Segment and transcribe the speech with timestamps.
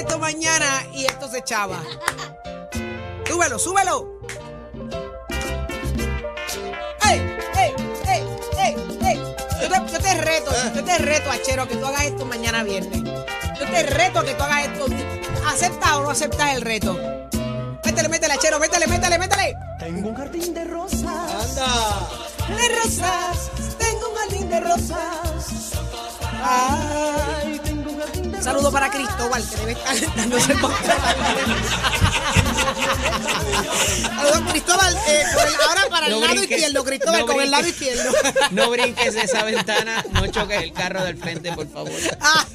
[0.00, 1.82] esto mañana y esto se echaba.
[3.26, 4.20] Súbelo, súbelo.
[7.08, 7.20] ¡Ey,
[7.56, 7.72] ey,
[8.08, 8.24] ey,
[8.58, 9.22] ey, ey!
[9.60, 13.02] Yo te, yo te reto, yo te reto, Achero, que tú hagas esto mañana viernes.
[13.02, 14.86] Yo te reto que tú hagas esto.
[15.46, 16.98] ¿Aceptas o no aceptas el reto?
[17.84, 19.54] Métele, métele, Achero, métele, métele, métele.
[19.78, 21.04] Tengo un jardín de rosas.
[21.04, 22.08] Anda.
[22.48, 25.72] De rosas, tengo un jardín de rosas.
[26.42, 27.59] Ay,
[28.40, 30.74] un saludo para Cristóbal, que debe estar dándose el.
[34.16, 34.96] Saludos, Cristóbal.
[35.06, 35.22] eh,
[35.68, 38.10] ahora para el No lado brinques, izquierdo, Cristóbal, no con el lado izquierdo.
[38.50, 41.92] No brinques esa ventana, no choques el carro del frente, por favor.
[42.20, 42.46] Ah,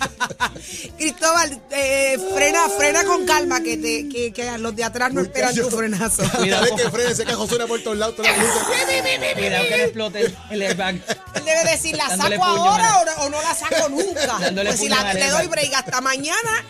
[0.97, 5.55] Cristóbal, eh, frena, frena con calma, que, te, que, que los de atrás no esperan
[5.55, 6.23] tu frenazo.
[6.37, 8.15] Cuidado que frene, ese cajo suena por todos lados.
[8.17, 8.33] luces.
[9.35, 10.95] Cuidado que no explote el- airbag.
[11.35, 14.37] Él debe decir, ¿la saco puño ahora o no, o no la saco nunca?
[14.39, 16.63] Dándole Pues si la, le doy break hasta mañana,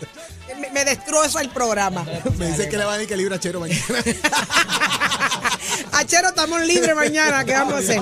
[0.58, 2.04] me, me destrozo el programa.
[2.36, 3.82] Me dice que le va a decir que libra chero mañana.
[6.06, 7.44] Achero, estamos libres mañana.
[7.44, 8.00] ¿Qué vamos a hacer?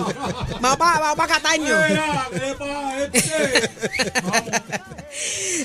[0.61, 1.75] Vamos para vamos pa Cataño.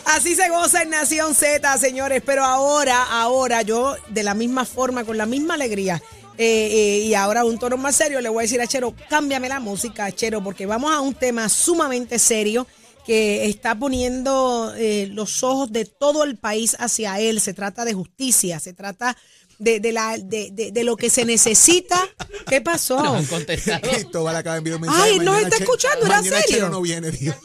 [0.05, 2.23] Así se goza en Nación Z, señores.
[2.25, 6.01] Pero ahora, ahora, yo de la misma forma, con la misma alegría.
[6.37, 9.49] eh, eh, y ahora un tono más serio, le voy a decir a Chero, cámbiame
[9.49, 12.65] la música, Chero, porque vamos a un tema sumamente serio
[13.05, 17.41] que está poniendo eh, los ojos de todo el país hacia él.
[17.41, 19.17] Se trata de justicia, se trata
[19.59, 21.99] de, de la, de, de- de lo que se necesita.
[22.47, 23.01] ¿Qué pasó?
[23.03, 23.81] No han contestado.
[23.91, 25.03] Cristóbal acaba de enviar un mensaje.
[25.11, 26.39] Ay, no está Che- escuchando, ¿era serio?
[26.47, 27.35] Chero no viene, tío.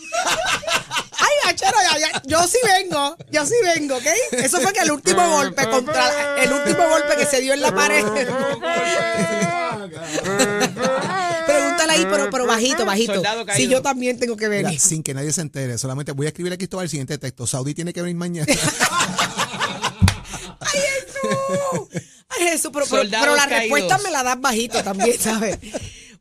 [1.18, 4.06] Ay, Achero, ya- ya- yo sí vengo, yo sí vengo, ¿ok?
[4.32, 7.74] Eso fue que el último golpe contra, el último golpe que se dio en la
[7.74, 8.04] pared.
[11.46, 13.22] Pregúntale ahí, pero, pero bajito, bajito.
[13.54, 14.80] Si yo también tengo que Mira, venir.
[14.80, 17.46] sin que nadie se entere, solamente voy a escribir a Cristóbal el siguiente texto.
[17.46, 18.46] Saudi tiene que venir mañana.
[20.60, 21.88] ¡Ay, Jesús!
[22.44, 22.70] ¡Ay, Jesús!
[22.72, 25.58] Pero, pero- pero la respuesta me la das bajito también, ¿sabes?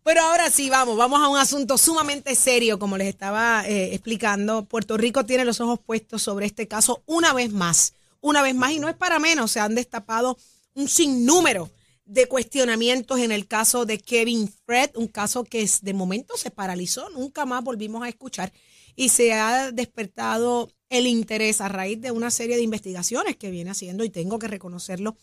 [0.06, 4.66] Pero ahora sí, vamos, vamos a un asunto sumamente serio, como les estaba eh, explicando.
[4.66, 8.74] Puerto Rico tiene los ojos puestos sobre este caso una vez más, una vez más,
[8.74, 10.38] y no es para menos, se han destapado
[10.74, 11.72] un sinnúmero
[12.04, 17.10] de cuestionamientos en el caso de Kevin Fred, un caso que de momento se paralizó,
[17.12, 18.52] nunca más volvimos a escuchar
[18.98, 23.72] y se ha despertado el interés a raíz de una serie de investigaciones que viene
[23.72, 25.16] haciendo y tengo que reconocerlo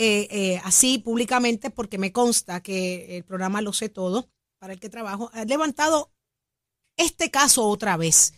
[0.00, 4.78] eh, eh, así públicamente porque me consta que el programa Lo sé todo para el
[4.78, 6.12] que trabajo ha levantado
[6.96, 8.32] este caso otra vez.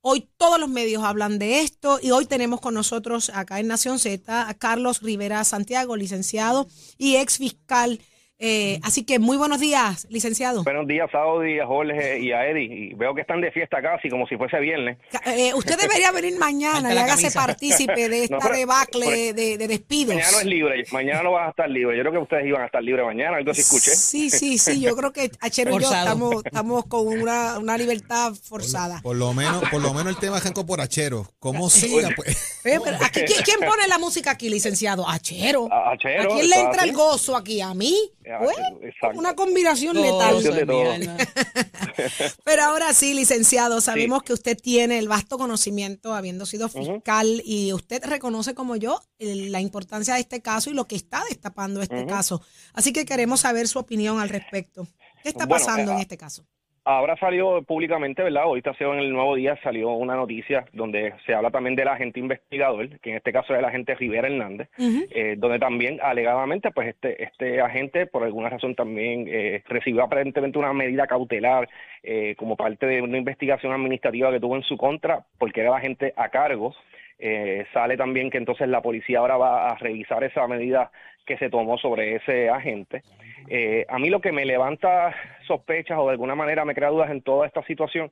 [0.00, 4.00] Hoy todos los medios hablan de esto y hoy tenemos con nosotros acá en Nación
[4.00, 6.66] Z a Carlos Rivera Santiago, licenciado
[6.98, 8.00] y ex fiscal.
[8.40, 10.64] Eh, así que muy buenos días, licenciado.
[10.64, 12.64] Buenos días, Saudi, a Jorge y a Eddie.
[12.90, 14.98] Y veo que están de fiesta casi, como si fuese viernes.
[15.26, 19.56] Eh, usted debería venir mañana y hágase partícipe de esta No, pero- debacle pero- de,
[19.58, 20.14] de despidos.
[20.16, 21.96] Mañana no es libre, mañana no vas a estar libre.
[21.96, 23.92] Yo creo que ustedes iban a estar libres mañana, algo así escuché.
[23.94, 28.34] Sí, sí, sí, yo creo que Achero y yo estamos, estamos con una, una libertad
[28.34, 29.00] forzada.
[29.02, 31.28] Por lo menos, por lo menos el tema arrancó por Achero.
[31.38, 32.10] ¿Cómo siga?
[32.16, 35.08] Pues, Eh, pero aquí, ¿quién, quién pone la música aquí, licenciado?
[35.08, 35.68] Achero.
[35.72, 36.88] A- Achero, ¿A quién le entra así.
[36.90, 37.60] el gozo aquí?
[37.60, 37.96] ¿A mí?
[38.38, 39.18] Pues, exacto.
[39.18, 40.42] una combinación letal.
[40.42, 40.94] de todo.
[42.44, 47.72] Pero ahora sí, licenciado, sabemos que usted tiene el vasto conocimiento, habiendo sido fiscal, y
[47.72, 51.82] usted reconoce como yo el- la importancia de este caso y lo que está destapando
[51.82, 52.42] este caso.
[52.72, 54.86] Así que queremos saber su opinión al respecto.
[55.22, 56.44] ¿Qué está Bueno, pasando eh, en este caso?
[56.86, 58.42] Ahora salió públicamente, ¿verdad?
[58.42, 62.20] Ahorita se en el nuevo día salió una noticia donde se habla también del agente
[62.20, 66.88] investigador, que en este caso es el agente Rivera Hernández, eh, donde también alegadamente, pues
[66.88, 71.68] este este agente por alguna razón también eh, recibió aparentemente una medida cautelar
[72.02, 75.76] eh, como parte de una investigación administrativa que tuvo en su contra, porque era el
[75.76, 76.74] agente a cargo.
[77.18, 80.90] Eh, sale también que entonces la policía ahora va a revisar esa medida
[81.24, 83.02] que se tomó sobre ese agente.
[83.48, 85.14] Eh, a mí lo que me levanta
[85.46, 88.10] sospechas o de alguna manera me crea dudas en toda esta situación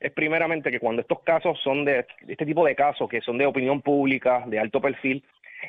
[0.00, 3.44] es primeramente que cuando estos casos son de este tipo de casos que son de
[3.44, 5.22] opinión pública, de alto perfil,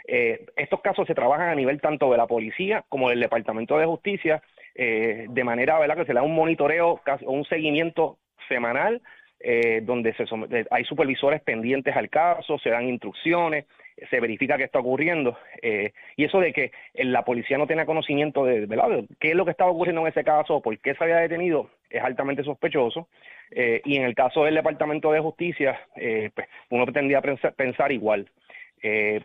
[0.08, 3.86] eh, estos casos se trabajan a nivel tanto de la policía como del Departamento de
[3.86, 4.42] Justicia,
[4.76, 5.98] eh, de manera ¿verdad?
[5.98, 9.02] que se le da un monitoreo o un seguimiento semanal,
[9.44, 13.66] eh, donde se eh, hay supervisores pendientes al caso, se dan instrucciones,
[14.10, 15.38] se verifica qué está ocurriendo.
[15.62, 18.68] eh, y eso de que eh, la policía no tenga conocimiento de,
[19.20, 22.04] qué es lo que estaba ocurriendo en ese caso, por qué se había detenido, es
[22.04, 23.08] altamente sospechoso.
[23.52, 27.92] Eh, y en el caso del Departamento de Justicia, eh, pues uno tendría a pensar,
[27.92, 28.30] igual.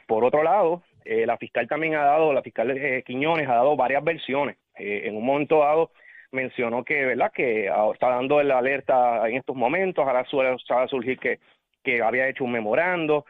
[0.06, 4.58] Por otro lado, la fiscal también ha dado, la fiscal Quiñones ha dado varias versiones.
[4.74, 5.92] En un momento dado
[6.30, 7.32] mencionó que, ¿verdad?
[7.32, 11.38] Que ah, está dando la alerta en estos momentos, ahora suele, sabe surgir que,
[11.82, 13.24] que había hecho un memorando.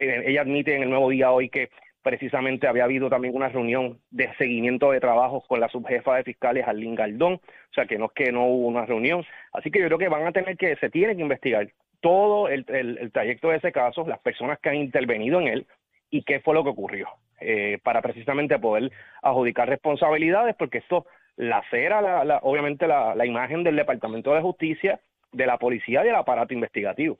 [0.00, 1.70] Ella admite en el nuevo día hoy que
[2.02, 6.66] precisamente había habido también una reunión de seguimiento de trabajos con la subjefa de fiscales,
[6.66, 9.24] Arlene Galdón, o sea que no es que no hubo una reunión.
[9.52, 11.68] Así que yo creo que van a tener que, se tiene que investigar
[12.00, 15.66] todo el, el trayecto de ese caso, las personas que han intervenido en él
[16.10, 17.08] y qué fue lo que ocurrió,
[17.40, 18.90] eh, para precisamente poder
[19.22, 21.06] adjudicar responsabilidades, porque esto
[21.36, 25.00] lacera la, la, obviamente la, la imagen del Departamento de Justicia,
[25.32, 27.18] de la policía y del aparato investigativo.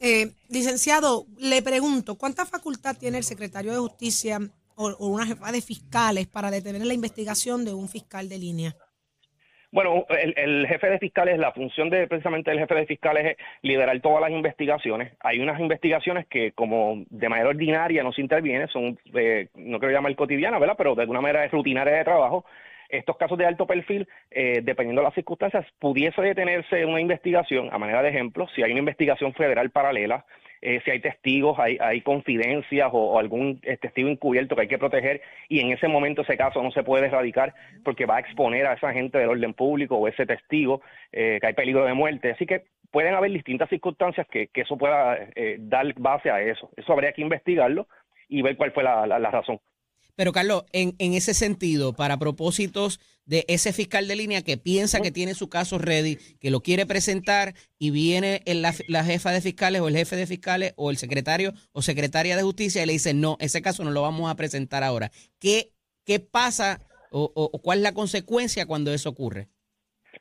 [0.00, 4.38] Eh, licenciado, le pregunto, ¿cuánta facultad tiene el secretario de Justicia
[4.76, 8.76] o, o, una jefa de fiscales para detener la investigación de un fiscal de línea?
[9.70, 14.00] Bueno, el, jefe de fiscales, la función de precisamente del jefe de fiscales es liderar
[14.00, 15.12] todas las investigaciones.
[15.20, 19.92] Hay unas investigaciones que, como de manera ordinaria no se interviene, son, eh, no quiero
[19.92, 20.76] llamar cotidiana, ¿verdad?
[20.78, 22.46] Pero de alguna manera es rutinaria de trabajo.
[22.88, 27.78] Estos casos de alto perfil, eh, dependiendo de las circunstancias, pudiese detenerse una investigación, a
[27.78, 30.24] manera de ejemplo, si hay una investigación federal paralela,
[30.60, 34.78] eh, si hay testigos, hay, hay confidencias o, algún eh, testigo encubierto que hay que
[34.78, 37.54] proteger y en ese momento ese caso no se puede erradicar
[37.84, 40.82] porque va a exponer a esa gente del orden público o ese testigo
[41.12, 42.32] eh, que hay peligro de muerte.
[42.32, 45.18] Así que pueden haber distintas circunstancias que, que eso pueda
[45.58, 46.70] dar base a eso.
[46.76, 47.86] Eso habría que investigarlo
[48.28, 49.60] y ver cuál fue la razón.
[50.18, 54.98] Pero Carlos, en, en, ese sentido, para propósitos de ese fiscal de línea que piensa
[54.98, 59.40] que tiene su caso ready, que lo quiere presentar y viene la, la, jefa de
[59.40, 62.94] fiscales o el jefe de fiscales o el secretario o secretaria de justicia y le
[62.94, 65.12] dice, no, ese caso no lo vamos a presentar ahora.
[65.38, 65.72] ¿Qué,
[66.04, 66.80] qué pasa
[67.12, 69.48] o cuál es la consecuencia cuando eso ocurre?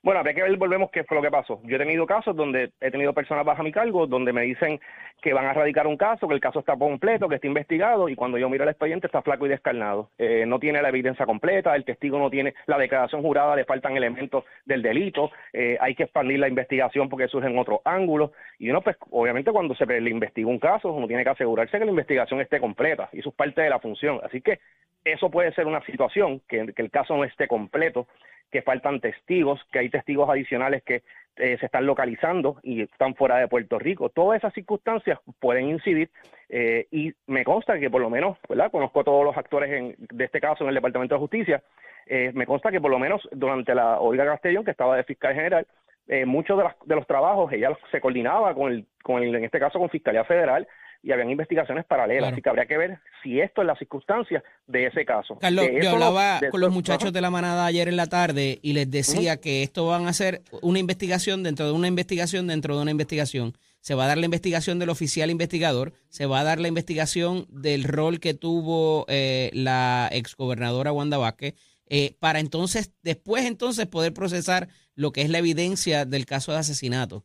[0.08, 1.60] Bueno, habría que ver, volvemos, qué fue lo que pasó.
[1.66, 4.80] Yo he tenido casos donde he tenido personas bajo mi cargo, donde me dicen
[5.22, 8.16] que van a radicar un caso, que el caso está completo, que está investigado, y
[8.16, 10.12] cuando yo miro el expediente está flaco y descarnado.
[10.18, 13.98] Eh, no tiene la evidencia completa, el testigo no tiene la declaración jurada, le faltan
[13.98, 18.32] elementos del delito, eh, hay que expandir la investigación porque surgen otros ángulos.
[18.60, 21.84] Y uno, pues, obviamente, cuando se le investiga un caso, uno tiene que asegurarse que
[21.84, 24.22] la investigación esté completa, y eso es parte de la función.
[24.24, 24.62] Así que
[25.04, 28.08] eso puede ser una situación, que, que el caso no esté completo,
[28.52, 31.04] que faltan testigos, que hay testigos adicionales que
[31.38, 34.10] eh, se están localizando y están fuera de Puerto Rico.
[34.10, 36.10] Todas esas circunstancias pueden incidir
[36.50, 38.72] eh, y me consta que por lo menos, ¿verdad?
[38.72, 41.64] Conozco todos los actores en, de este caso en el Departamento de Justicia.
[42.08, 45.34] Eh, me consta que por lo menos durante la Olga Castellón, que estaba de fiscal
[45.34, 45.68] general,
[46.08, 49.44] eh, muchos de, las, de, los trabajos ella se coordinaba con el, con el, en
[49.44, 50.66] este caso con Fiscalía Federal
[51.04, 52.34] y habían investigaciones paralelas, claro.
[52.34, 55.38] así que habría que ver si esto es la circunstancia de ese caso.
[55.40, 58.90] Carlos, yo hablaba con los muchachos de la manada ayer en la tarde y les
[58.90, 59.40] decía uh -huh.
[59.40, 63.54] que esto van a ser una investigación dentro de una investigación dentro de una investigación.
[63.80, 67.46] Se va a dar la investigación del oficial investigador, se va a dar la investigación
[67.50, 71.56] del rol que tuvo eh, la exgobernadora Wanda Vázquez,
[71.90, 76.58] eh, para entonces, después entonces poder procesar lo que es la evidencia del caso de
[76.58, 77.24] asesinato.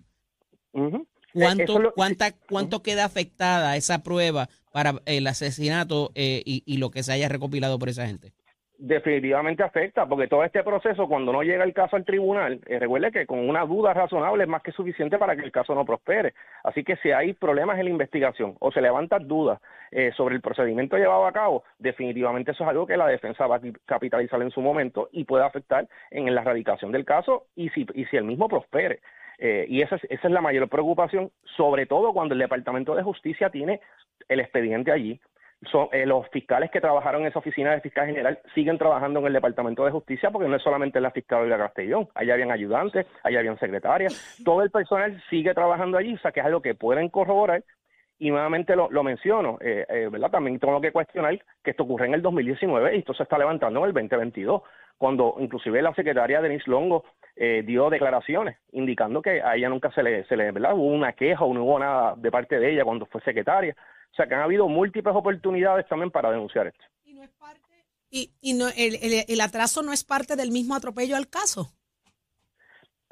[0.72, 1.06] Uh -huh.
[1.32, 6.90] ¿Cuánto, lo, cuánta, ¿Cuánto queda afectada esa prueba para el asesinato eh, y, y, lo
[6.90, 8.32] que se haya recopilado por esa gente?
[8.84, 13.12] Definitivamente afecta, porque todo este proceso, cuando no llega el caso al tribunal, eh, recuerde
[13.12, 16.34] que con una duda razonable es más que suficiente para que el caso no prospere.
[16.64, 19.60] Así que si hay problemas en la investigación o se levantan dudas
[19.92, 23.56] eh, sobre el procedimiento llevado a cabo, definitivamente eso es algo que la defensa va
[23.56, 27.86] a capitalizar en su momento y puede afectar en la erradicación del caso y si,
[27.94, 28.98] y si el mismo prospere.
[29.44, 33.02] Eh, y esa es, esa es la mayor preocupación, sobre todo cuando el Departamento de
[33.02, 33.80] Justicia tiene
[34.28, 35.20] el expediente allí.
[35.72, 39.26] Son, eh, los fiscales que trabajaron en esa oficina de fiscal general siguen trabajando en
[39.26, 43.04] el Departamento de Justicia porque no es solamente la fiscal de Castellón, allá habían ayudantes,
[43.24, 46.76] allá habían secretarias, todo el personal sigue trabajando allí, o sea que es algo que
[46.76, 47.64] pueden corroborar
[48.20, 50.30] y nuevamente lo, lo menciono, eh, eh, ¿verdad?
[50.30, 53.80] También tengo que cuestionar que esto ocurre en el 2019 y esto se está levantando
[53.80, 54.62] en el 2022,
[54.98, 57.04] cuando inclusive la secretaria Denise Longo
[57.36, 60.74] eh, dio declaraciones indicando que a ella nunca se le, se le ¿verdad?
[60.74, 63.74] hubo una queja o no hubo nada de parte de ella cuando fue secretaria.
[64.12, 66.84] O sea que han habido múltiples oportunidades también para denunciar esto.
[67.04, 70.50] Y, no es parte, y, y no, el, el, el atraso no es parte del
[70.50, 71.72] mismo atropello al caso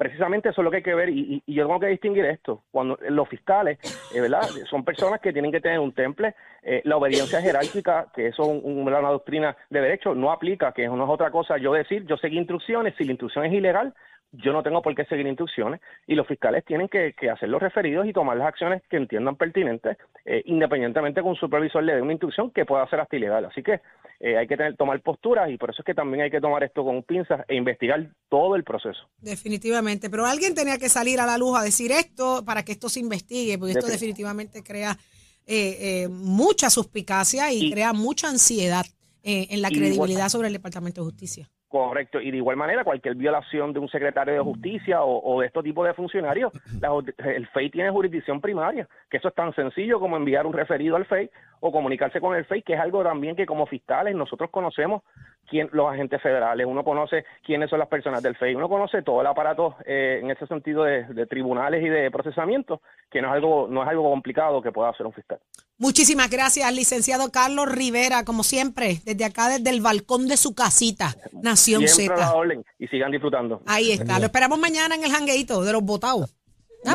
[0.01, 2.63] precisamente eso es lo que hay que ver y, y, yo tengo que distinguir esto.
[2.71, 3.77] Cuando los fiscales,
[4.15, 4.41] eh, ¿verdad?
[4.67, 8.49] Son personas que tienen que tener un temple, eh, la obediencia jerárquica, que eso es
[8.49, 12.03] un, un, una doctrina de derecho, no aplica, que no es otra cosa yo decir,
[12.07, 13.93] yo seguí instrucciones, si la instrucción es ilegal,
[14.31, 17.61] yo no tengo por qué seguir instrucciones y los fiscales tienen que, que hacer los
[17.61, 22.01] referidos y tomar las acciones que entiendan pertinentes, eh, independientemente con un supervisor le dé
[22.01, 23.45] una instrucción que pueda ser hasta ilegal.
[23.45, 23.81] Así que
[24.19, 26.63] eh, hay que tener, tomar posturas y por eso es que también hay que tomar
[26.63, 29.09] esto con pinzas e investigar todo el proceso.
[29.19, 32.87] Definitivamente, pero alguien tenía que salir a la luz a decir esto para que esto
[32.87, 34.97] se investigue, porque esto definitivamente crea
[35.45, 38.85] eh, mucha suspicacia y, y, crea mucha ansiedad
[39.23, 43.71] en la credibilidad sobre el Departamento de Justicia Correcto, y de igual manera cualquier violación
[43.71, 46.51] de un secretario de justicia o, de estos tipos de funcionarios,
[46.81, 46.89] la
[47.29, 51.05] el FEI tiene jurisdicción primaria, que eso es tan sencillo como enviar un referido al
[51.05, 51.29] FEI
[51.61, 55.03] o comunicarse con el FEI, que es algo también que como fiscales nosotros conocemos
[55.49, 59.21] quién, los agentes federales, uno conoce quiénes son las personas del FEI, uno conoce todo
[59.21, 63.33] el aparato eh, en ese sentido de, de tribunales y de procesamiento, que no es
[63.33, 65.39] algo no es algo complicado que pueda hacer un fiscal.
[65.77, 71.15] Muchísimas gracias, licenciado Carlos Rivera, como siempre, desde acá, desde el balcón de su casita,
[71.31, 72.37] Nación Siempre a la Z.
[72.37, 73.61] orden y sigan disfrutando.
[73.65, 74.19] Ahí está.
[74.19, 76.35] Lo esperamos mañana en el jangueito de los votados.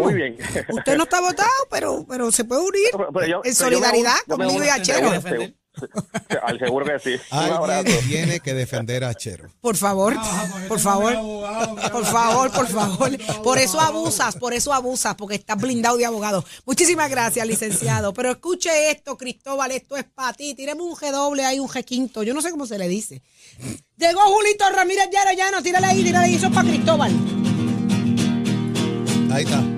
[0.03, 0.37] Muy bien.
[0.69, 3.53] Usted no está votado, pero, pero se puede unir Pero- pero yo- en yo me
[3.55, 5.11] solidaridad yo me conmigo y Achero.
[6.42, 7.23] Al seguro que sí.
[7.30, 9.49] Alguien tiene que defender a Chero.
[9.61, 10.14] Por favor,
[10.68, 11.14] por favor,
[11.92, 13.42] por favor, por favor.
[13.42, 16.45] Por eso abusas, por eso abusas, porque estás blindado de abogado.
[16.64, 18.12] Muchísimas gracias, licenciado.
[18.12, 20.54] Pero escuche esto, Cristóbal, esto es para ti.
[20.54, 22.23] Tíreme un G doble ahí, un G quinto.
[22.23, 23.23] Yo no sé cómo se le dice.
[23.97, 26.35] Llegó Julito Ramírez Llano, Llano, tírale ahí, tírale ahí.
[26.35, 27.12] Eso es para Cristóbal.
[29.30, 29.75] Ahí está.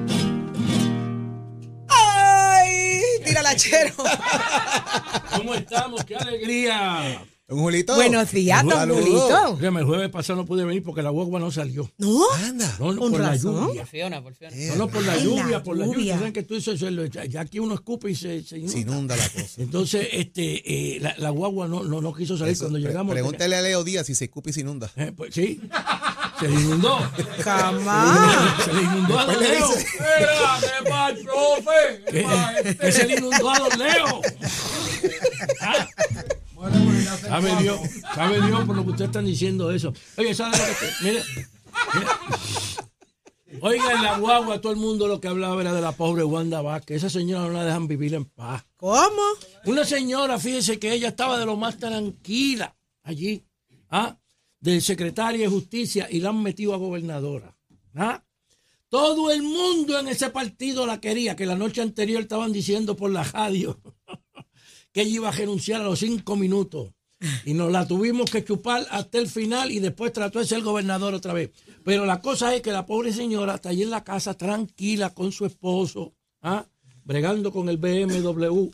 [3.47, 3.57] ¡Ay!
[3.57, 3.95] Tírala, Chero.
[5.37, 6.04] ¿Cómo estamos?
[6.04, 7.25] ¡Qué alegría!
[7.50, 7.95] Un Julito.
[7.95, 8.90] Buenos días, don.
[8.90, 9.57] Julito.
[9.57, 11.90] Dígame, el jueves pasado no pude venir porque la guagua no salió.
[11.97, 12.21] ¿No?
[12.45, 12.76] Anda.
[12.78, 13.54] No, no, Con por razón.
[13.57, 13.87] la lluvia.
[13.87, 14.54] Fiona, por Fiona.
[14.54, 15.99] No, no, por la Ay, lluvia, la por la lluvia.
[15.99, 16.18] lluvia.
[16.18, 18.73] Saben que tú dices, eso, ya, ya aquí uno escupe y se, se inunda.
[18.73, 19.62] Se inunda la cosa.
[19.62, 23.12] Entonces, este, eh, la, la guagua no, no, no quiso salir Eso, cuando pre- llegamos.
[23.14, 24.90] Pregúntale a Leo Díaz si se escupe y se inunda.
[24.97, 25.59] Eh, pues sí,
[26.38, 26.99] se le inundó.
[27.42, 28.57] Camá.
[28.64, 29.68] Se le inundó a Don Leo.
[29.68, 32.04] Mira, ¿qué pasa, profe?
[32.11, 34.21] ¿Qué, que se le inundó a Don Leo?
[35.61, 35.87] ¿Ah?
[37.21, 37.80] Sabe Dios,
[38.14, 39.92] sabe Dios por lo que ustedes están diciendo eso.
[40.16, 41.23] Oye, ¿sabe lo que mire.
[43.61, 46.61] Oiga, en la guagua todo el mundo lo que hablaba era de la pobre Wanda
[46.61, 46.99] Vázquez.
[46.99, 48.64] Esa señora no la dejan vivir en paz.
[48.76, 49.23] ¿Cómo?
[49.64, 53.45] Una señora, fíjese que ella estaba de lo más tranquila allí,
[53.90, 54.17] ¿ah?
[54.60, 57.56] Del secretario de justicia y la han metido a gobernadora.
[57.94, 58.24] ¿ah?
[58.88, 63.10] Todo el mundo en ese partido la quería, que la noche anterior estaban diciendo por
[63.10, 63.80] la radio
[64.92, 66.92] que ella iba a renunciar a los cinco minutos.
[67.44, 71.14] Y nos la tuvimos que chupar hasta el final y después trató de ser gobernador
[71.14, 71.50] otra vez.
[71.84, 75.32] Pero la cosa es que la pobre señora está allí en la casa tranquila con
[75.32, 76.64] su esposo, ¿ah?
[77.02, 78.70] bregando con el BMW.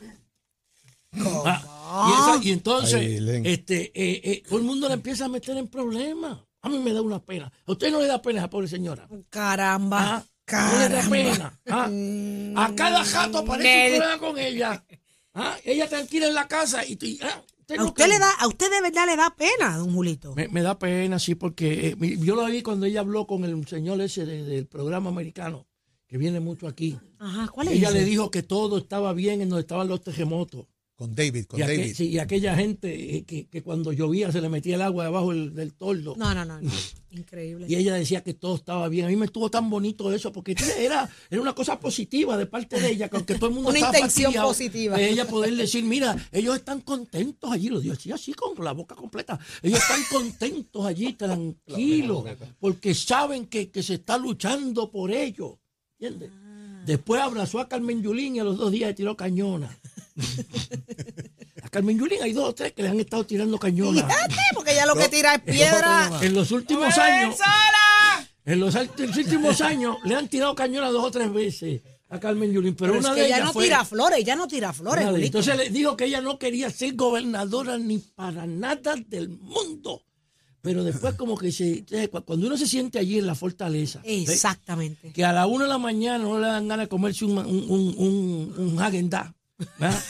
[1.45, 1.74] Ah,
[2.07, 5.55] y, esa- y entonces, Ay, este, eh, eh, todo el mundo le empieza a meter
[5.57, 6.39] en problemas.
[6.61, 7.51] A mí me da una pena.
[7.65, 9.07] ¿A usted no le da pena a esa pobre señora?
[9.29, 9.99] Caramba.
[10.17, 10.23] Ah,
[10.71, 11.09] no le da Caramba.
[11.11, 11.59] pena.
[12.55, 14.85] Ah, a cada jato aparece un problema con ella.
[15.33, 18.47] Ah, ella tranquila en la casa y, y, ah, usted A usted le da, a
[18.47, 20.33] usted de verdad le da pena, don Julito.
[20.35, 23.67] Me, me da pena, sí, porque eh, yo lo vi cuando ella habló con el
[23.67, 25.67] señor ese de- del programa americano,
[26.07, 26.97] que viene mucho aquí.
[27.19, 27.97] Ajá, ¿cuál es Ella ese?
[27.99, 30.65] le dijo que todo estaba bien en donde estaban los terremotos.
[30.97, 31.93] Con David, con Y, aquel- David.
[31.95, 35.53] sí, y aquella gente que, que cuando llovía se le metía el agua debajo del,
[35.53, 36.15] del toldo.
[36.17, 36.71] No, no, no, no.
[37.11, 37.65] Increíble.
[37.69, 39.05] Y ella decía que todo estaba bien.
[39.05, 42.79] A mí me estuvo tan bonito eso, porque era, era una cosa positiva de parte
[42.79, 44.97] de ella, que aunque todo el mundo Una estaba intención fastidiado, positiva.
[44.97, 48.71] de ella poder decir, mira, ellos están contentos allí, lo digo así, así con la
[48.71, 49.37] boca completa.
[49.63, 51.11] Ellos están contentos allí,
[51.53, 52.23] tranquilos,
[52.59, 55.53] porque saben que, que se está luchando por ellos.
[55.99, 56.31] ¿Entiendes?
[56.85, 59.75] Después abrazó a Carmen Yulín y a los dos días le tiró cañona.
[61.61, 63.57] a Carmen Yulín hay dos o tres que le han estado tirando.
[64.05, 66.19] Fíjate, porque ella lo que tira es piedra.
[66.21, 67.35] En los últimos años.
[68.45, 71.81] En los alt- en los últimos años le han tirado cañones dos o tres veces
[72.09, 74.19] a Carmen Yulín, pero, Pero es una que de ella ellas no fue- tira flores,
[74.19, 75.25] ella no tira flores, de-.
[75.25, 80.03] Entonces le dijo que ella no quería ser gobernadora ni para nada del mundo.
[80.61, 84.01] Pero después como que se, cu- cuando uno se siente allí en la fortaleza.
[84.03, 85.11] Exactamente.
[85.11, 87.65] que a la una de la mañana no le dan ganas de comerse un, un,
[87.69, 88.79] un, un, un
[89.79, 90.03] ¿verdad?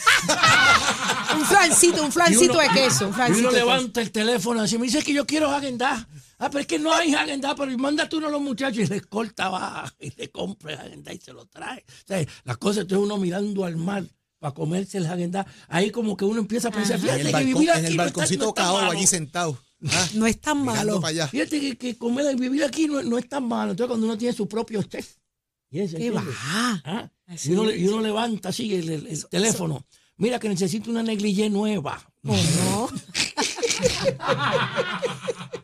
[1.37, 3.07] Un flancito, un flancito Y uno- de queso.
[3.07, 6.07] Un Y uno levanta el teléfono así, me dice que yo quiero Häagen-Dazs.
[6.37, 9.05] Ah, pero es que no hay Häagen-Dazs, pero mándate uno a los muchachos y les
[9.05, 11.79] corta abajo y le compra el Häagen-Dazs y se lo trae.
[11.87, 14.03] O sea, las cosas, entonces uno mirando al mar
[14.39, 17.33] para comerse el Häagen-Dazs, ahí como que uno empieza a pensar, En fíjate el, que
[17.33, 18.91] balcón, vivir aquí en el no está- balconcito no está malo.
[18.91, 19.59] allí sentado.
[19.91, 20.99] Ah, No es tan malo.
[20.99, 21.27] para allá.
[21.27, 23.71] Fíjate que, que comer, vivir aquí no, no es tan malo.
[23.71, 25.07] Entonces cuando uno tiene su propio chef.
[25.69, 26.23] ¿Y ese, ¿Qué va?
[26.85, 27.09] Ah,
[27.43, 27.79] y, uno, es.
[27.79, 29.85] y uno levanta así el, el- el teléfono.
[30.17, 32.01] Mira que necesito una negligé nueva.
[32.23, 32.89] ¿Cómo?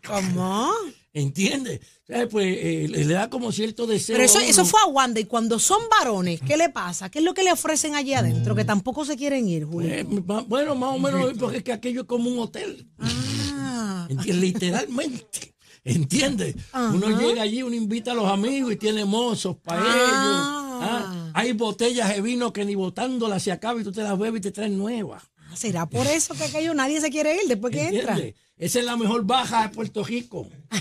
[0.05, 0.72] ¿Cómo?
[1.13, 1.81] ¿Entiendes?
[2.29, 4.15] Pues eh, le da como cierto deseo.
[4.15, 5.20] Pero eso, eso fue a Wanda.
[5.20, 7.10] Y cuando son varones, ¿qué le pasa?
[7.10, 8.55] ¿Qué es lo que le ofrecen allí adentro?
[8.55, 9.93] Que tampoco se quieren ir, Julio.
[9.93, 12.88] Eh, bueno, más o menos, porque es que aquello es como un hotel.
[13.00, 14.08] Ah.
[14.10, 14.41] ¿Entiendes?
[14.41, 15.50] Literalmente.
[15.84, 16.56] ¿Entiendes?
[16.72, 16.92] Ajá.
[16.94, 19.88] Uno llega allí, uno invita a los amigos y tiene mozos para Ah.
[19.96, 20.82] ellos.
[20.84, 24.40] Ah, Hay botellas de vino que ni botándolas se acaba y tú te las bebes
[24.40, 25.24] y te traes nuevas.
[25.38, 28.18] Ah, ¿Será por eso que aquello nadie se quiere ir después que entra?
[28.58, 30.48] Esa es la mejor baja de Puerto Rico.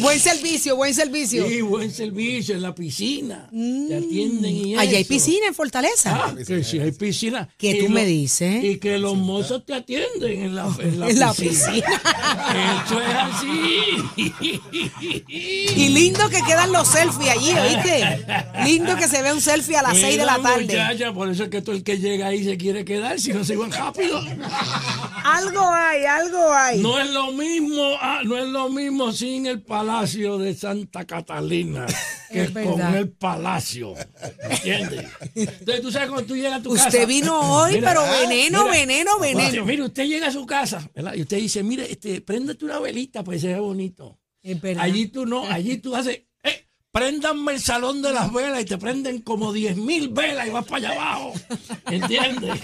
[0.00, 1.46] Buen servicio, buen servicio.
[1.48, 3.48] Sí, buen servicio en la piscina.
[3.50, 6.14] Te atienden y Allá hay piscina en Fortaleza.
[6.14, 7.48] Ah, que sí hay piscina.
[7.56, 8.64] ¿Qué tú me dices?
[8.64, 12.02] Y que los mozos te atienden en la, en la En la piscina.
[12.86, 14.60] Eso es así.
[15.76, 18.24] Y lindo que quedan los selfies allí, ¿oíste?
[18.64, 20.64] Lindo que se ve un selfie a las 6 de la tarde.
[20.64, 23.44] muchacha, por eso es que todo el que llega ahí se quiere quedar, si no
[23.44, 24.20] se iban rápido.
[25.24, 26.80] Algo hay, algo hay.
[26.80, 31.86] No es lo mismo, ah, no es lo mismo sin el Palacio de Santa Catalina
[32.32, 32.96] que Es con verdad.
[32.96, 33.94] el Palacio.
[34.50, 35.06] ¿Entiendes?
[35.34, 36.88] Entonces tú sabes cuando tú llegas a tu casa.
[36.88, 39.64] Usted vino hoy, Mira, pero veneno, mira, veneno, veneno.
[39.64, 41.14] mire, usted llega a su casa, ¿verdad?
[41.14, 44.18] Y usted dice, mire, este, préndete una velita, pues se ve bonito.
[44.42, 44.82] Es verdad.
[44.84, 48.78] Allí tú no, allí tú haces, eh, préndanme el salón de las velas y te
[48.78, 51.32] prenden como 10 mil velas y vas para allá abajo.
[51.90, 52.60] ¿Entiendes?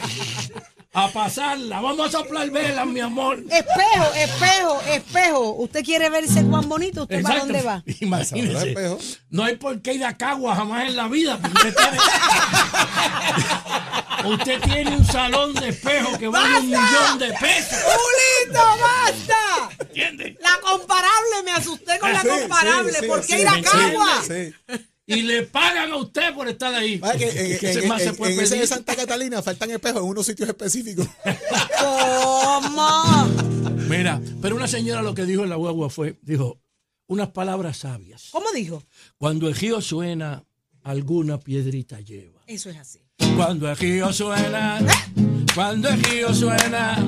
[0.93, 1.81] A pasarla.
[1.81, 3.39] Vamos a soplar velas, mi amor.
[3.49, 5.51] Espejo, espejo, espejo.
[5.53, 7.03] ¿Usted quiere verse cuán bonito?
[7.03, 7.83] ¿Usted para dónde va?
[8.01, 8.71] Imagínese.
[8.71, 8.99] espejo.
[9.31, 11.39] No hay por qué ir a Cagua jamás en la vida.
[11.45, 11.99] Usted tiene,
[14.35, 17.79] usted tiene un salón de espejo que vale un millón de pesos.
[17.85, 19.71] ¡Julito, basta!
[19.79, 20.37] ¿Entiendes?
[20.41, 22.93] La comparable, me asusté con la Sí, comparable.
[22.99, 24.23] sí, ¿Por sí, qué sí, ir a sí, Cagua?
[25.17, 26.99] Y le pagan a usted por estar ahí.
[26.99, 28.61] Vaya que en, ¿Qué en- más en- se puede en ese pedir?
[28.63, 31.07] de Santa Catalina faltan espejos en unos sitios específicos.
[31.81, 33.27] ¿Cómo?
[33.89, 36.61] Mira, pero una señora lo que dijo en la guagua fue, dijo,
[37.09, 38.29] unas palabras sabias.
[38.31, 38.85] ¿Cómo dijo?
[39.19, 40.45] Cuando el río suena,
[40.83, 42.41] alguna piedrita lleva.
[42.47, 43.01] Eso es así.
[43.37, 44.79] Cuando el río suena,
[45.55, 47.05] cuando el río suena,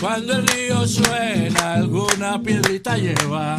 [0.00, 3.58] cuando el río suena, alguna piedrita lleva.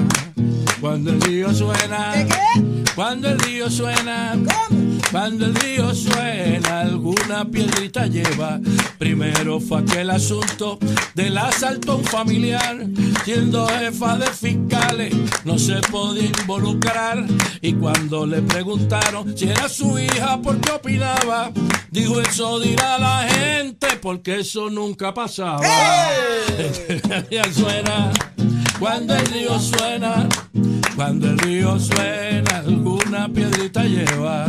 [0.81, 2.13] Cuando el río suena,
[2.95, 4.99] cuando el río suena, ¿Cómo?
[5.11, 8.59] cuando el río suena, alguna piedrita lleva.
[8.97, 10.77] Primero fue aquel asunto
[11.13, 12.85] del asalto a un familiar,
[13.23, 15.15] siendo jefa de fiscales,
[15.45, 17.25] no se podía involucrar.
[17.61, 21.51] Y cuando le preguntaron si era su hija, ¿por qué opinaba?
[21.91, 25.61] Dijo eso dirá la gente, porque eso nunca pasaba.
[27.31, 28.11] Ya suena,
[28.79, 30.27] cuando el río suena,
[30.95, 34.45] cuando el río suena, alguna piedrita lleva.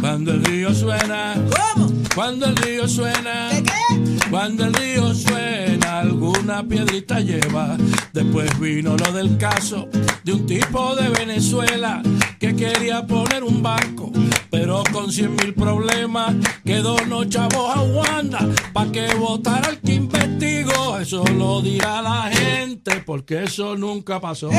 [0.00, 1.34] Cuando el río suena,
[1.74, 1.90] ¿Cómo?
[2.14, 4.30] cuando el río suena, ¿De qué?
[4.30, 7.76] cuando el río suena, alguna piedrita lleva.
[8.12, 9.88] Después vino lo del caso
[10.24, 12.02] de un tipo de Venezuela
[12.38, 14.10] que quería poner un banco,
[14.50, 18.40] pero con cien mil problemas quedó no chavos a Wanda
[18.72, 20.98] pa' que votara al que investigó.
[20.98, 24.50] Eso lo dirá la gente porque eso nunca pasó.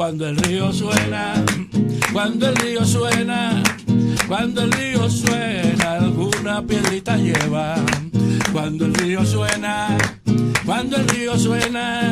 [0.00, 1.34] Cuando el río suena,
[2.10, 3.62] cuando el río suena,
[4.26, 7.74] cuando el río suena, alguna piedrita lleva.
[8.50, 9.98] Cuando el río suena,
[10.64, 12.08] cuando el río suena,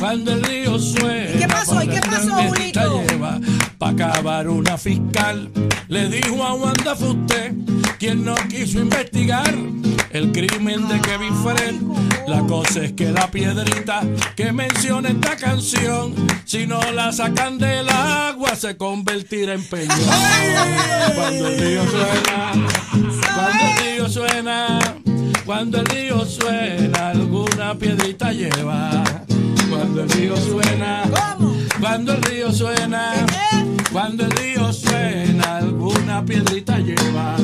[0.00, 1.36] cuando el río suena.
[1.36, 1.80] ¿Y qué pasó?
[1.84, 3.04] ¿Y qué pasó, Julito?
[3.08, 3.38] lleva.
[3.78, 5.48] Pa' acabar una fiscal
[5.86, 7.54] le dijo a Wanda fue usted
[8.00, 9.54] quien no quiso investigar
[10.12, 11.74] el crimen de Kevin Fred.
[12.26, 14.02] La cosa es que la piedrita
[14.36, 19.98] que menciona esta canción, si no la sacan del agua, se convertirá en peñón.
[21.14, 22.52] Cuando el río suena,
[23.34, 24.78] cuando el río suena,
[25.44, 29.02] cuando el río suena, alguna piedrita lleva.
[29.68, 31.02] Cuando el río suena,
[31.80, 33.26] cuando el río suena,
[33.90, 37.36] cuando el río suena, alguna piedrita lleva.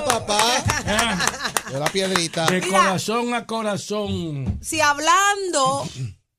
[0.00, 0.40] Papá.
[1.72, 2.46] De la piedrita.
[2.46, 2.66] De Mira.
[2.78, 4.58] corazón a corazón.
[4.62, 5.86] Si hablando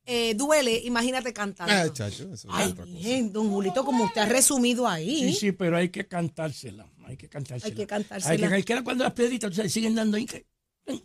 [0.06, 1.74] eh, duele, imagínate cantando.
[1.74, 2.98] Ay, chacho, eso es Ay, otra cosa.
[2.98, 5.30] bien, don Julito, como usted ha resumido ahí.
[5.30, 6.88] Sí, sí, pero hay que cantársela.
[7.06, 7.68] Hay que cantársela.
[7.72, 8.32] Hay que cantársela.
[8.34, 10.26] Hay que, hay que cuando las piedritas se siguen dando ahí.
[10.26, 10.46] que-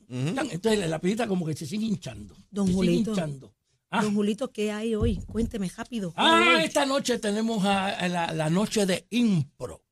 [0.09, 2.35] Entonces la piedrita como que se sigue hinchando.
[2.51, 3.11] Don se sigue Julito.
[3.13, 3.55] hinchando.
[3.91, 5.17] Ah, Don Julito, ¿qué hay hoy?
[5.27, 6.13] Cuénteme rápido.
[6.13, 9.83] ¿qué hay Ah, esta noche tenemos a, a la, la noche de impro.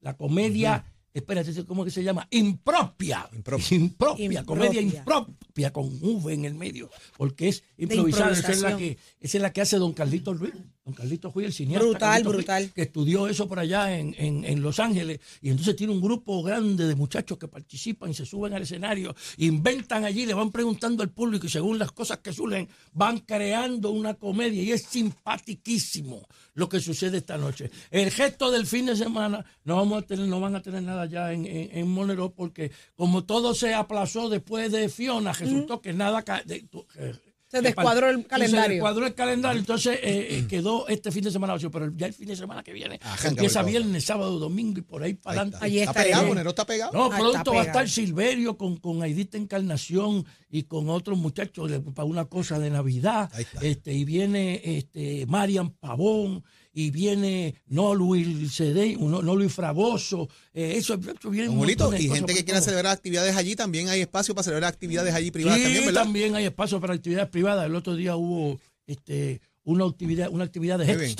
[0.00, 0.84] La comedia,
[1.16, 2.28] espérate, ¿cómo que se llama?
[2.30, 3.28] Impropia.
[3.32, 3.76] Impropia.
[3.76, 4.44] Impropia.
[4.44, 5.72] Comedia Impropia.
[5.72, 6.90] con V en el medio.
[7.16, 8.32] Porque es improvisada.
[8.32, 8.78] Esa es la improvisación.
[8.78, 10.54] que, esa es la que hace don Carlitos Ruiz.
[10.86, 11.84] Don Carlitos Ruiz, el cineasta.
[11.84, 12.72] Brutal, brutal.
[12.72, 15.18] que estudió eso por allá en, en- en Los Ángeles.
[15.42, 19.12] Y entonces tiene un grupo grande de muchachos que participan y se suben al escenario,
[19.36, 23.90] inventan allí, le van preguntando al público y según las cosas que suelen, van creando
[23.90, 24.62] una comedia.
[24.62, 27.70] Y es simpatiquísimo lo que sucede esta noche.
[27.90, 31.06] El gesto del fin de semana, no vamos a tener, no van a tener nada
[31.06, 35.92] ya en, en, en Monero porque como todo se aplazó después de Fiona, resultó que
[35.92, 36.24] nada...
[36.44, 36.64] de-
[36.98, 37.14] eh,
[37.58, 38.66] Se descuadró el calendario.
[38.66, 42.06] Se descuadró el calendario, entonces eh, eh, quedó este fin de semana vacío, pero ya
[42.06, 45.42] el fin de semana que viene Arranca empieza viernes, sábado, domingo y por ahí para
[45.42, 45.56] Ahí adelante.
[45.56, 45.64] está.
[45.66, 46.08] Allí Está estaré.
[46.10, 46.92] pegado, Monero está pegado.
[46.92, 51.18] No, Ah, pronto está va a estar Silverio con, con Aidita Encarnación y con otros
[51.18, 53.30] muchachos para una cosa de Navidad.
[53.32, 53.60] Ahí está.
[53.66, 56.44] Este, y viene este, Marian Pavón,
[56.78, 60.28] y viene no Luis Cedey, no, no Luis Fragoso.
[60.52, 64.34] eh, eso, eso viene de y gente que quiera celebrar actividades allí, también hay espacio
[64.34, 66.02] para celebrar actividades allí privadas Sí, también, ¿verdad?
[66.02, 67.64] también hay espacio para actividades privadas.
[67.64, 71.16] El otro día hubo este, una actividad, una actividad de Muy bien.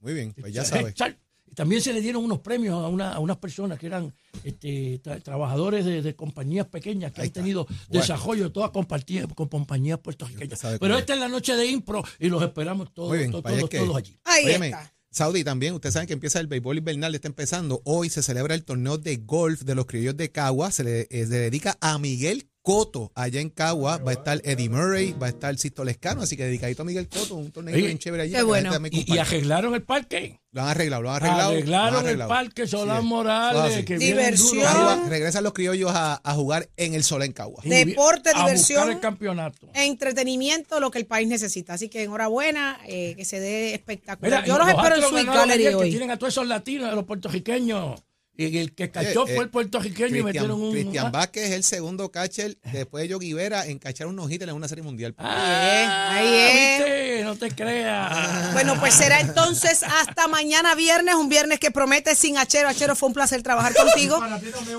[0.00, 0.98] Muy bien, pues ya Headstart.
[0.98, 1.16] sabes.
[1.50, 4.12] Y también se le dieron unos premios a, una- a unas personas que eran
[4.44, 7.40] este, tra- trabajadores de, de compañías pequeñas que Ahí han está.
[7.40, 7.86] tenido Bueno.
[7.88, 10.60] desarrollo, todas compartidas con compañías puertorriqueñas.
[10.80, 13.78] Pero esta es la noche de impro y los esperamos todos, bien, todos, todos, que-
[13.78, 14.18] todos allí.
[14.24, 14.92] Ahí Óyeme, está.
[15.10, 17.82] Saudi también, ustedes saben que empieza el béisbol invernal, está empezando.
[17.84, 20.70] Hoy se celebra el torneo de golf de los criollos de Cagua.
[20.70, 23.98] Se le, eh, se dedica a Miguel Coto allá en Cagua.
[23.98, 27.08] Va a estar Eddie Murray, va a estar Sisto Lescano, así que dedicadito a Miguel
[27.08, 28.32] Coto, un torneo Oye, bien chévere allí.
[28.34, 28.72] qué bueno.
[28.90, 30.38] Y, arreglaron el parque.
[30.52, 31.50] Lo han arreglado, lo han arreglado.
[31.50, 33.84] Arreglaron lo han el parque Solán Sí, Morales.
[33.84, 34.62] que Diversión.
[34.62, 37.62] Cagua, regresan los criollos a, a jugar en el sol en Cagua.
[37.64, 38.90] Deporte, a buscar diversión.
[38.90, 39.68] el campeonato.
[39.74, 41.74] Entretenimiento, lo que el país necesita.
[41.74, 44.42] Así que enhorabuena, eh, que se dé espectacular.
[44.42, 45.90] Mira, Yo los espero en ganaron Gallery ayer, Que hoy.
[45.90, 48.00] tienen a todos esos latinos, a los puertorriqueños.
[48.34, 50.72] Y el que cachó Eh, fue eh, el puertorriqueño y Cristian, metieron un.
[50.72, 54.50] Cristian ah, Vázquez es el segundo catcher después de Yogi Vera en cachar unos hitters
[54.50, 55.14] en una serie mundial.
[55.18, 56.78] ah, ahí es.
[56.78, 57.24] ¿viste?
[57.24, 58.52] No te creas.
[58.52, 62.68] Bueno, pues será entonces hasta mañana viernes, un viernes que promete sin Achero.
[62.68, 64.22] Achero, fue un placer trabajar contigo.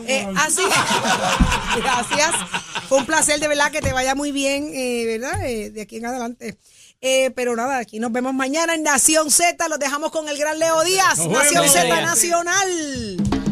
[0.08, 0.62] Eh, así,
[1.78, 2.36] gracias.
[2.88, 5.46] Fue un placer de verdad que te vaya muy bien, eh, ¿verdad?
[5.46, 6.58] Eh, de aquí en adelante.
[7.02, 9.68] Eh, pero nada, aquí nos vemos mañana en Nación Z.
[9.68, 11.18] Los dejamos con el gran Leo Díaz.
[11.18, 11.68] Nos Nación.
[11.68, 13.43] Z Nacional.